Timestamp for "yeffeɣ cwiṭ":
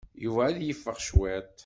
0.63-1.49